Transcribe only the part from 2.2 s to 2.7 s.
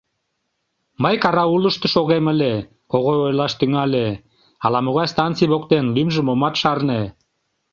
ыле,—